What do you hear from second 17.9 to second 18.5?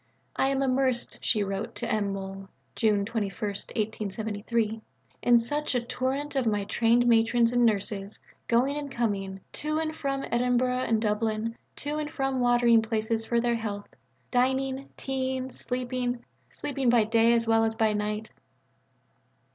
night."